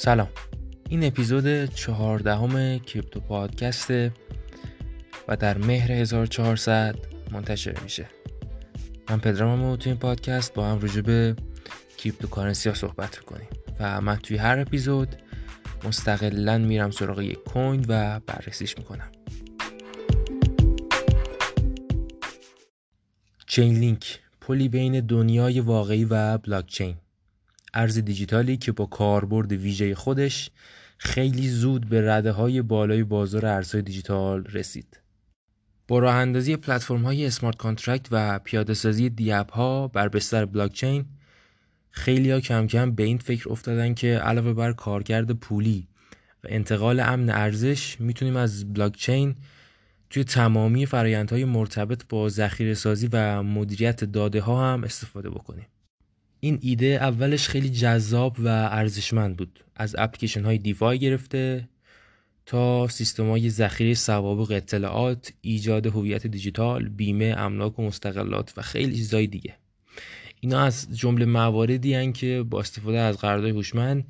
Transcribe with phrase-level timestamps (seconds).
[0.00, 0.28] سلام.
[0.88, 4.12] این اپیزود چهاردهم crypto پادکسته
[5.28, 6.96] و در مهر 1400
[7.30, 8.06] منتشر میشه.
[9.10, 11.36] من پدرام و توی این پادکست با هم راجع به
[11.98, 13.48] cryptocurrency ها صحبت کنیم
[13.80, 15.16] و من توی هر اپیزود
[15.84, 19.12] مستقلا میرم سراغ یک coin و بررسیش می‌کنم.
[23.46, 24.20] Chainlink.
[24.40, 26.96] پلی بین دنیای واقعی و بلاکچین.
[27.74, 30.50] ارز دیجیتالی که با کاربرد ویژه خودش
[30.98, 35.00] خیلی زود به رده های بالای بازار ارزهای دیجیتال رسید.
[35.88, 41.04] با راه اندازی پلتفرم های smart contract و پیاده سازی dApp ها بر بستر بلاکچین
[41.90, 45.88] خیلی ها کم کم به این فکر افتادن که علاوه بر کارکرد پولی
[46.44, 49.34] و انتقال امن ارزش می‌تونیم از بلاکچین
[50.10, 55.66] توی تمامی فرایندهای مرتبط با ذخیره سازی و مدیریت داده ها هم استفاده بکنیم.
[56.40, 59.64] این ایده اولش خیلی جذاب و ارزشمند بود.
[59.76, 61.68] از اپلیکیشن های دیفای گرفته
[62.46, 68.96] تا سیستم های ذخیره سوابق اطلاعات ایجاد هویت دیجیتال بیمه املاک و مستقلات و خیلی
[68.96, 69.56] چیزهای دیگه.
[70.40, 74.04] اینا از جمله مواردی هن که با استفاده از قرارداد هوشمند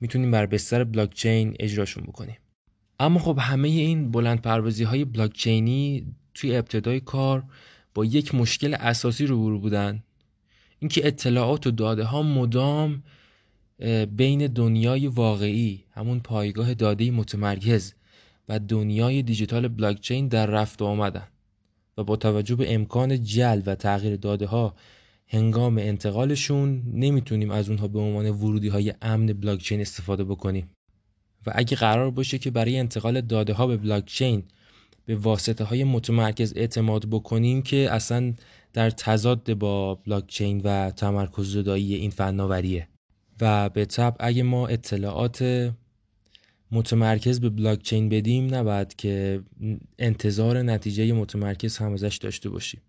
[0.00, 2.36] می‌تونیم بر بستر بلاکچین اجراشون بکنیم.
[3.00, 7.44] اما خب همه این بلند پروازی های بلاکچینی توی ابتدای کار
[7.94, 10.02] با یک مشکل اساسی روبرو بودن.
[10.80, 13.02] اینکه اطلاعات و داده ها مدام
[14.16, 17.94] بین دنیای واقعی همون پایگاه داده متمرکز
[18.48, 21.28] و دنیای دیجیتال بلاکچین در رفت و آمدن
[21.98, 24.74] و با توجه به امکان جل و تغییر داده ها
[25.26, 30.70] هنگام انتقالشون نمی‌تونیم از اونها به عنوان ورودی های امن بلاکچین استفاده بکنیم.
[31.46, 34.42] و اگه قرار باشه که برای انتقال داده ها به بلاکچین
[35.08, 38.34] به واسطه های متمرکز اعتماد بکنیم که اصلا
[38.72, 42.88] در تضاد با بلاکچین و تمرکز زدایی این فناوریه.
[43.40, 45.72] و به طب اگه ما اطلاعات
[46.72, 49.42] متمرکز به بلاکچین بدیم نباید که
[49.98, 52.80] انتظار نتیجه متمرکز هم ازش داشته باشیم.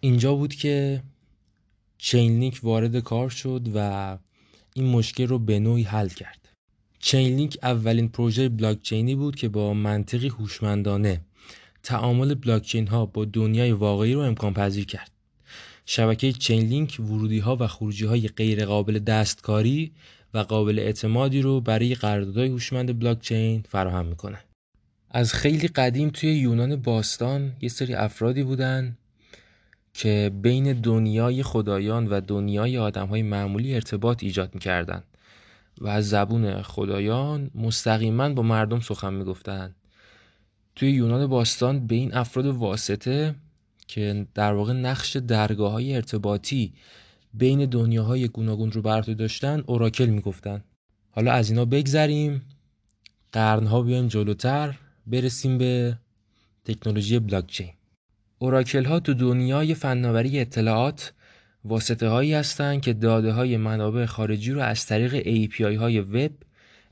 [0.00, 1.02] اینجا بود که
[1.98, 4.18] چین لینک وارد کار شد و
[4.74, 6.43] این مشکل رو به نوعی حل کرد.
[7.06, 11.20] چین لینک اولین پروژه بلاکچینی بود که با منطقی هوشمندانه
[11.82, 15.10] تعامل بلاکچین ها با دنیای واقعی رو امکان پذیر کرد.
[15.86, 19.92] شبکه چین لینک ورودی ها و خروجی های غیر قابل دستکاری
[20.34, 24.38] و قابل اعتمادی رو برای قراردادهای هوشمند بلاکچین فراهم می‌کنه.
[25.10, 28.96] از خیلی قدیم توی یونان باستان یه سری افرادی بودن
[29.94, 35.02] که بین دنیای خدایان و دنیای آدم های معمولی ارتباط ایجاد می‌کردن
[35.80, 39.74] و از زبون خدایان مستقیما با مردم سخن می‌گفتند
[40.76, 43.34] توی یونان باستان به این افراد واسطه
[43.86, 46.72] که در واقع نقش درگاه های ارتباطی
[47.34, 50.64] بین دنیاهای گوناگون رو بر داشتن اوراکل می‌گفتن.
[51.10, 52.42] حالا از اینا بگذریم.
[53.32, 54.78] قرنها بیایم جلوتر.
[55.06, 55.98] برسیم به
[56.64, 57.70] تکنولوژی بلاکچین.
[58.38, 61.12] اوراکل ها تو دنیای فناوری اطلاعات
[61.64, 66.32] واسطه هایی هستند که داده های منابع خارجی رو از طریق API های وب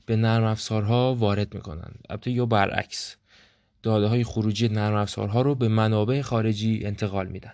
[0.05, 3.15] به نرم افزارها وارد می‌کنند البته یا برعکس
[3.83, 7.53] داده های خروجی نرم افزارها رو به منابع خارجی انتقال میدن.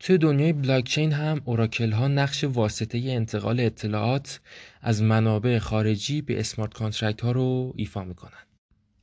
[0.00, 4.40] توی دنیای بلاکچین هم oracle ها نقش واسطه انتقال اطلاعات
[4.82, 8.48] از منابع خارجی به smart contract ها رو ایفا می‌کنن.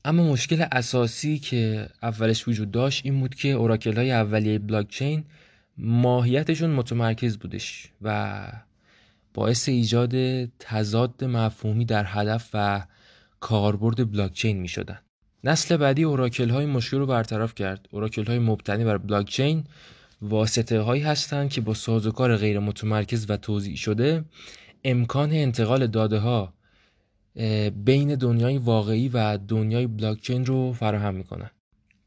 [0.06, 5.24] اما مشکل اساسی که اولش وجود داشت این بود که oracle های اولیه بلاکچین
[5.78, 8.48] ماهیتشون متمرکز بودش و
[9.34, 12.86] باعث ایجاد تضاد مفهومی در هدف و
[13.40, 15.00] کاربرد بلاکچین می شدن.
[15.44, 17.88] نسل بعدی اوراکل های مشکل رو برطرف کرد.
[17.92, 19.64] اوراکل های مبتنی بر بلاکچین
[20.22, 24.26] واسطه هایی هستند که با سازوکار غیر متمرکز و توضیح شده
[24.84, 26.54] امکان انتقال داده ها
[27.86, 31.52] بین دنیای واقعی و دنیای بلاکچین رو فراهم می‌کنن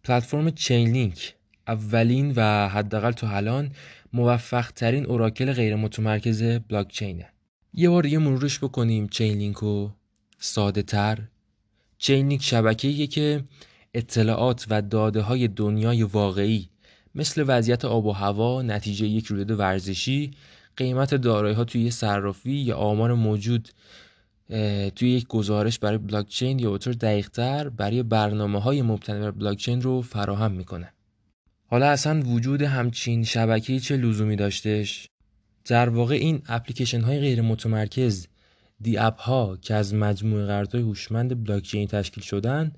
[0.05, 1.35] پلتفرم Chainlink
[1.69, 3.70] اولین و حداقل تا الان
[4.12, 7.26] موفق ترین oracle غیر متمرکز بلاکچینه.
[7.75, 9.09] یه بار دیگه مرورش بکنیم.
[9.09, 9.91] Chainlink رو
[10.38, 11.19] ساده تر
[11.99, 13.44] Chainlink شبکه‌ایه که
[13.94, 16.69] اطلاعات و داده های دنیای واقعی
[17.15, 20.31] مثل وضعیت آب و هوا، نتیجه یک رویداد ورزشی،
[20.76, 23.69] قیمت دارایی ها توی صرافی یا آمار موجود
[24.97, 29.82] توی یک گزارش برای بلاکچین یا به طور دقیقتر برای برنامه های مبتنی بر بلاکچین
[29.82, 30.93] رو فراهم می‌کنه.
[31.70, 35.06] حالا اصلا وجود همچین شبکه‌ای چه لزومی داشتش؟
[35.65, 38.26] در واقع این اپلیکیشن های غیر متمرکز
[38.81, 42.73] دی اپ ها که از مجموعه قراردادهای هوشمند بلاکچین تشکیل شدن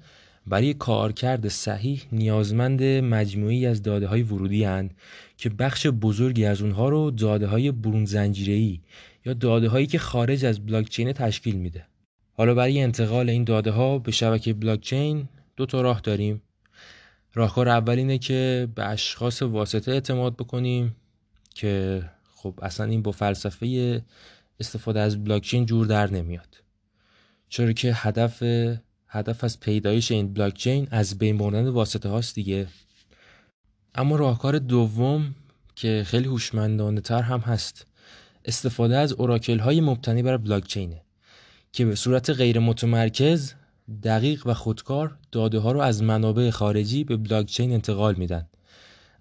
[0.47, 4.91] برای کارکرد صحیح نیازمند مجموعی از داده های ورودی هن
[5.37, 8.81] که بخش بزرگی از اونها رو داده های برون زنجیری
[9.27, 11.87] یا داده هایی که خارج از بلاکچین تشکیل میده.
[12.33, 16.43] حالا برای انتقال این داده ها به شبکه بلاکچین دو تا راه داریم.
[17.35, 20.97] راهکار اول اینه که به اشخاص واسطه اعتماد بکنیم
[21.55, 22.03] که
[22.35, 24.03] خب اصلا این با فلسفه
[24.61, 26.63] استفاده از بلاکچین جور در نمیاد.
[27.49, 28.43] چرا که هدف
[29.09, 32.67] هدف از پیدایش این بلاکچین از بین بردن واسطه هاست دیگه
[33.95, 35.35] اما راهکار دوم
[35.75, 37.87] که خیلی هوشمندانه تر هم هست
[38.45, 41.03] استفاده از اوراکل های مبتنی بر بلاکچینه
[41.73, 43.55] که به صورت غیر متمرکز
[44.03, 48.47] دقیق و خودکار داده ها رو از منابع خارجی به بلاکچین انتقال میدن.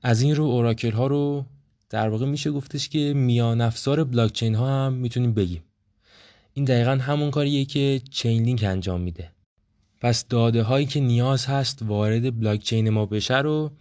[0.01, 1.45] از این رو اوراکل ها رو
[1.89, 5.63] در واقع میشه گفتش که میان افزار بلاکچین ها هم می‌تونیم بگیم.
[6.53, 9.31] این دقیقا همون کاریه که چین لینک انجام میده.
[10.01, 13.71] پس داده هایی که نیاز هست وارد بلاکچین ما بشه رو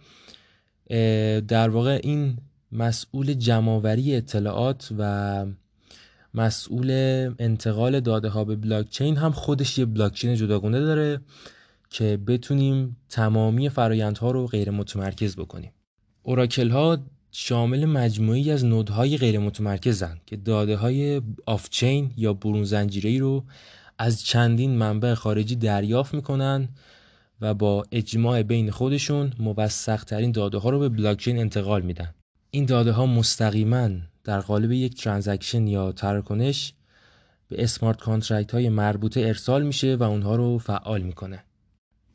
[1.47, 2.37] در واقع این
[2.71, 5.45] مسئول جمعآوری اطلاعات و
[6.33, 6.91] مسئول
[7.39, 11.21] انتقال داده ها به بلاکچین هم خودش یه بلاکچین جداگونه داره
[11.89, 15.71] که بتونیم تمامی فرایندها رو غیر متمرکز بکنیم.
[16.23, 16.97] اوراکل ها
[17.31, 23.43] شامل مجموعی از نودهای غیر متمرکزن که داده های آف چین یا برون زنجیری رو
[23.97, 26.69] از چندین منبع خارجی دریافت می‌کنن
[27.41, 32.13] و با اجماع بین خودشون موثق ترین داده ها رو به بلاکچین انتقال میدن.
[32.51, 33.89] این داده ها مستقیما
[34.29, 36.73] در قالب یک transaction یا تراکنش
[37.47, 41.43] به smart contract های مربوطه ارسال میشه و اونها رو فعال می‌کنه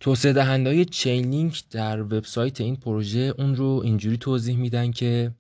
[0.01, 5.31] توسعه دهنده های Chainlink در وبسایت این پروژه اون رو اینجوری توضیح میدن که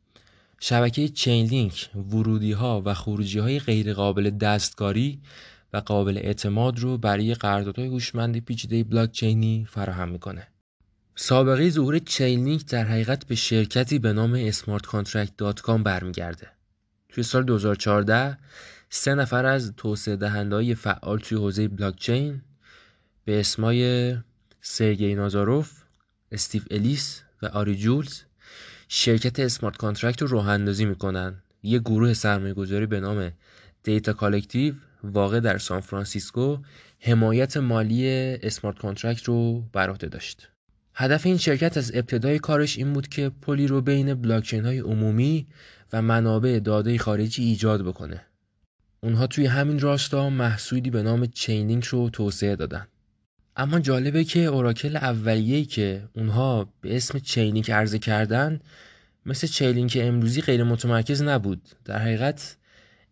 [0.61, 5.21] شبکه Chainlink ورودی ها و خروجی های غیر قابل دستکاری
[5.73, 10.47] و قابل اعتماد رو برای قراردادهای هوشمند پیچیده بلاک چینی فراهم می‌کنه.
[11.17, 16.53] سابقه ظهور Chainlink در حقیقت به شرکتی به نام smartcontract.com برمیگرده.
[17.14, 18.38] توی سال 2014
[18.90, 22.40] سه نفر از توسعه دهنده فعال توی حوزه بلاکچین
[23.25, 24.14] به اسمای
[24.61, 25.83] سرگی نازاروف،
[26.33, 28.21] استیو الیس و آری جولز
[28.88, 31.42] شرکت Smart Contract رو راه اندازی می‌کنن.
[31.62, 33.33] یه گروه سرمایه گذاری به نام
[33.83, 36.59] Data Collective واقع در سان فرانسیسکو
[37.00, 38.09] حمایت مالی
[38.42, 40.49] Smart Contract رو بر عهده داشت.
[40.94, 45.47] هدف این شرکت از ابتدای کارش این بود که پلی رو بین بلاکچین های عمومی
[45.93, 48.21] و منابع داده خارجی ایجاد بکنه.
[49.00, 52.87] اونها توی همین راستا محصولی به نام Chainlink رو توسعه دادن.
[53.57, 58.61] اما جالبه که oracle اولیه‌ای که اونها به اسم Chainlink عرضه کردن
[59.26, 61.62] مثل Chainlink امروزی غیر متمرکز نبود.
[61.85, 62.57] در حقیقت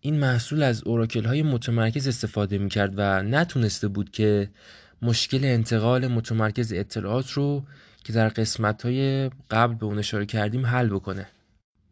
[0.01, 4.51] این محصول از اوراکل های متمرکز استفاده می کرد و نتونسته بود که
[5.03, 7.65] مشکل انتقال متمرکز اطلاعات رو
[8.05, 11.27] که در قسمت های قبل به اون اشاره کردیم حل بکنه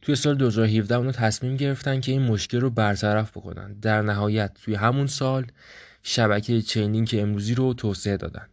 [0.03, 3.73] توی سال 2017 اونو تصمیم گرفتن که این مشکل رو برطرف بکنن.
[3.73, 5.47] در نهایت توی همون سال
[6.03, 8.47] شبکه چینینگ که امروزی رو توسعه دادن.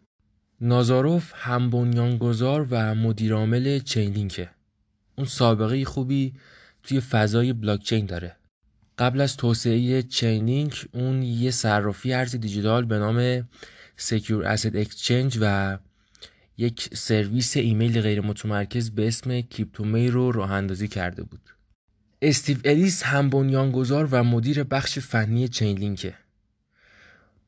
[0.62, 4.50] نازاروف هم بنیانگذار و مدیرعامل چینلینکه
[5.18, 6.34] اون سابقه خوبی
[6.84, 8.36] توی فضای بلاکچین داره.
[8.98, 13.50] قبل از توسعه Chainlink اون یه صرافی ارز دیجیتال به نام
[13.98, 15.78] Secure Asset Exchange و
[16.58, 21.50] یک سرویس ایمیل غیر متمرکز به اسم CryptaMail رو راه اندازی کرده بود.
[22.22, 26.14] استیو الیس هم بنیانگذار و مدیر بخش فنی Chainlink ه.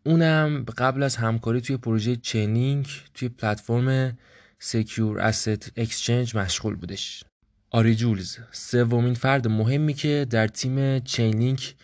[0.06, 4.18] اونم قبل از همکاری توی پروژه Chainlink توی پلتفرم
[4.60, 7.24] Secure Asset Exchange مشغول بودش.
[7.70, 11.76] آری جولز سومین فرد مهمی که در تیم Chainlink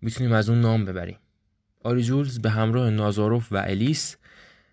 [0.00, 1.18] می‌تونیم از اون نام ببریم.
[1.84, 4.16] آری جولز به همراه نازاروف و الیس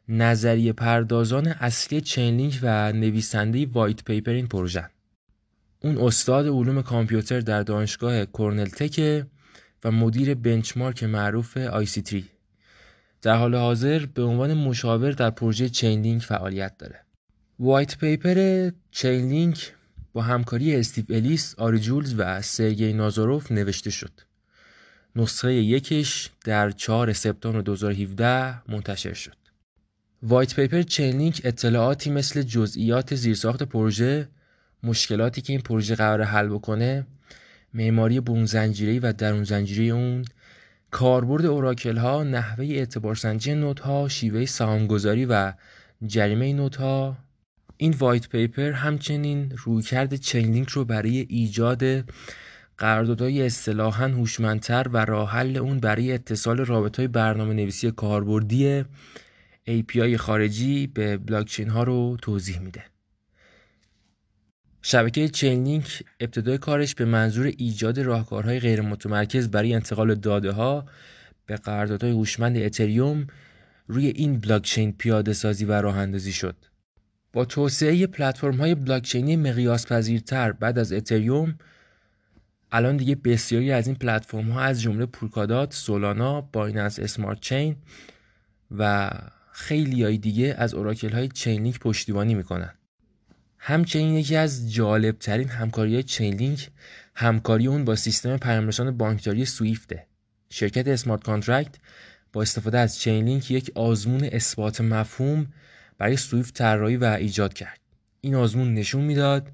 [0.09, 4.89] نظریه پردازان اصلی Chainlink و نویسنده white paper این پروژه
[5.79, 9.25] اون استاد علوم کامپیوتر در دانشگاه Cornell Tech
[9.83, 12.25] و مدیر benchmark معروف IC3.
[13.21, 16.99] در حال حاضر به عنوان مشاور در پروژه Chainlink فعالیت داره.
[17.59, 19.73] white paper Chainlink
[20.13, 24.11] با همکاری استیو الیس، آری جولز و سرگی نازاروف نوشته شد.
[25.15, 29.46] نسخه یکش در 4 سپتامبر 2017 منتشر شد.
[30.23, 34.27] white paper Chainlink اطلاعاتی مثل جزئیات زیرساخت پروژه،
[34.83, 37.07] مشکلاتی که این پروژه قرار حل بکنه،
[37.73, 40.25] معماری برون زنجیره و درون زنجیره اون،
[40.91, 45.53] کاربرد oracle ها، نحوه اعتبار سنجی node ها، شیوه سهامگذاری و
[46.07, 47.17] جریمه node ها
[47.77, 51.83] این white paper همچنین رویکرد Chainlink رو برای ایجاد
[52.77, 58.85] قراردادهای اصطلاحا هوشمندتر و راه حل اون برای اتصال رابطهای برنامه نویسی کاربردی
[59.67, 62.83] API خارجی به بلاکچین ها رو توضیح میده.
[64.81, 70.85] شبکه Chainlink ابتدای کارش به منظور ایجاد راهکارهای غیر متمرکز برای انتقال داده ها
[71.45, 73.27] به قراردادهای هوشمند اتریوم
[73.87, 76.55] روی این بلاکچین پیاده سازی و راه اندازی شد.
[77.33, 81.57] با توسعه پلتفرم های بلاکچینی مقیاس پذیرتر بعد از اتریوم
[82.71, 87.75] الان دیگه بسیاری از این پلتفرم ها از جمله پولکادات، سولانا، بایننس اسمارت چین
[88.71, 89.11] و
[89.57, 92.73] خیلی های دیگه از oracle های چینلینک پشتیبانی می‌کنن.
[93.57, 96.69] همچنین یکی از جالب ترین همکاری های چینلینک
[97.15, 100.05] همکاری اون با سیستم پیامرسان بانکداری سویفته.
[100.49, 101.75] شرکت اسمارت کانترکت
[102.33, 105.47] با استفاده از چینلینک یک آزمون اثبات مفهوم
[105.97, 107.79] برای سویفت طراحی و ایجاد کرد.
[108.21, 109.51] این آزمون نشون می‌داد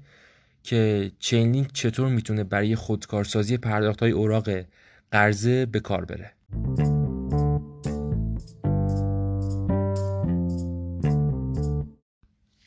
[0.62, 4.50] که چینلینک چطور می‌تونه برای خودکارسازی پرداخت های اوراق
[5.10, 6.32] قرضه به کار بره.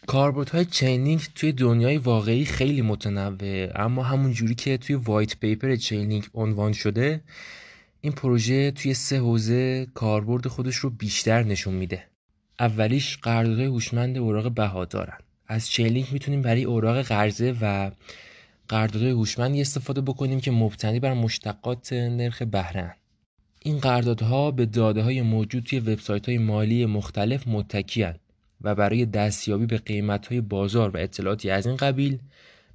[0.09, 6.29] های چینلینک توی دنیای واقعی خیلی متنوعه اما همون جوری که توی white paper چینلینک
[6.33, 7.21] عنوان شده
[8.01, 12.03] این پروژه توی سه حوزه کاربرد خودش رو بیشتر نشون میده.
[12.59, 15.17] اولیش قراردادهای هوشمند اوراق بهادارن.
[15.47, 17.91] از چینلینک می‌تونیم برای اوراق قرضه و
[18.69, 22.95] قراردادهای هوشمندی استفاده بکنیم که مبتنی بر مشتقات نرخ بهره
[23.63, 28.15] این قراردادها به داده های موجود توی وبسایت های مالی مختلف متکیان
[28.61, 32.19] و برای دستیابی به قیمت های بازار و اطلاعاتی از این قبیل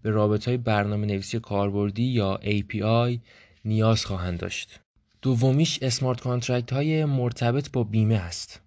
[0.02, 3.18] به رابط های برنامه نویسی کاربردی یا API
[3.64, 4.80] نیاز خواهند داشت.
[5.22, 8.60] دومیش smart contract های مرتبط با بیمه است.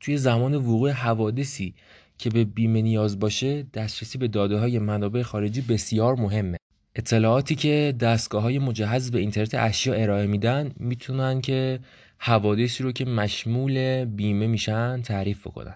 [0.00, 1.74] توی زمان وقوع حوادثی
[2.18, 6.56] که به بیمه نیاز باشه دسترسی به داده های منابع خارجی بسیار مهمه.
[6.94, 11.80] اطلاعاتی که دستگاه های مجهز به اینترنت اشیا ارائه میدن می‌تونن که
[12.18, 15.74] حوادثی رو که مشمول بیمه میشن تعریف بکنن.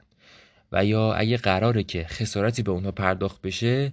[0.72, 3.92] و یا اگه قراره که خسارتی به اونها پرداخت بشه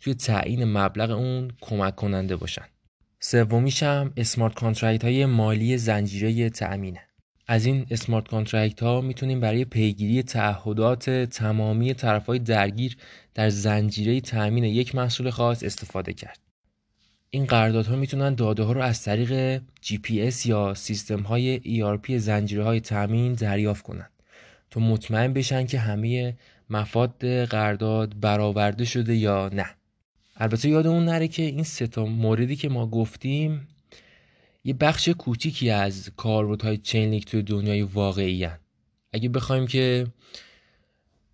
[0.00, 2.64] توی تعیین مبلغ اون کمک کننده باشن.
[3.20, 7.00] سومیش هم smart contract های مالی زنجیره تأمینه.
[7.46, 12.96] از این smart contract ها می‌تونیم برای پیگیری تعهدات تمامی طرف های درگیر
[13.34, 16.38] در زنجیره تأمین یک محصول خاص استفاده کرد.
[17.30, 22.80] این قراردادها می‌تونن داده ها رو از طریق GPS یا سیستم های ERP زنجیره های
[22.80, 24.10] تأمین دریافت کنند
[24.70, 26.36] تا مطمئن بشن که همه
[26.70, 29.66] مفاد قرارداد برآورده شده یا نه
[30.36, 33.68] البته یادمون نره که این سه موردی که ما گفتیم
[34.64, 38.58] یه بخش کوچیکی از کاربردهای چینلینک توی دنیای واقعی هن.
[39.12, 40.06] اگه بخوایم که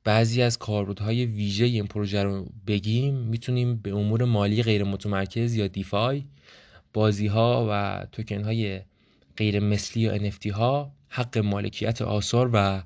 [0.05, 5.67] بعضی از کاربردهای ویژه این پروژه رو بگیم می‌تونیم به امور مالی غیر متمرکز یا
[5.67, 6.25] DeFi
[6.93, 8.81] بازی ها و توکن های
[9.37, 12.83] غیر مثلی یا NFT ها حق مالکیت آثار و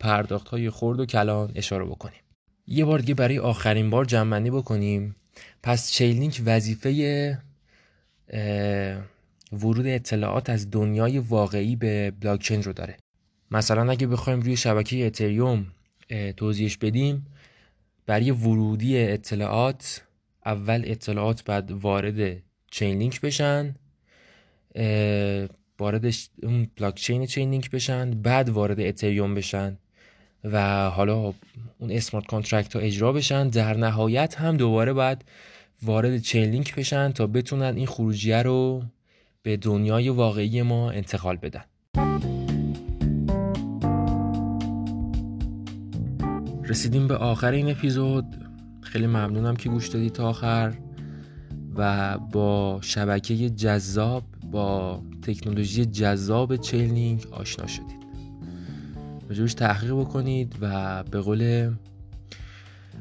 [0.00, 2.20] پرداخت های خرد و کلان اشاره بکنیم.
[2.66, 5.16] یه بار دیگه برای آخرین بار جمعنی بکنیم.
[5.62, 7.38] پس چیلینک وظیفه
[9.52, 12.96] ورود اطلاعات از دنیای واقعی به بلاکچین رو داره.
[13.50, 15.66] مثلا اگه بخوایم روی شبکه اتریوم
[16.36, 17.26] توضیحش بدیم
[18.06, 20.02] برای ورودی اطلاعات
[20.46, 23.74] اول اطلاعات بعد وارد چین لینک بشن
[25.78, 29.78] وارد اون بلاکچین چین لینک بشن بعد وارد اتریوم بشن.
[30.44, 31.34] و حالا
[31.78, 33.48] اون smart contract ها اجرا بشن.
[33.48, 35.24] در نهایت هم دوباره باید
[35.82, 38.82] وارد چین لینک بشن تا بتونن این خروجیه رو
[39.42, 41.64] به دنیای واقعی ما انتقال بدن.
[46.64, 48.24] رسیدیم به آخر این اپیزود.
[48.82, 50.74] خیلی ممنونم که گوش دادید تا آخر.
[51.76, 57.97] و با شبکه جذاب با تکنولوژی جذاب چیلینگ آشنا شدید.
[59.28, 61.72] راجبش تحقیق بکنید و به قول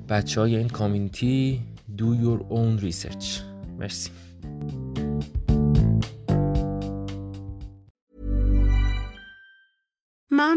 [0.09, 1.61] بچه های این کامیونیتی
[1.97, 3.25] do your own research.
[3.79, 4.09] مرسی.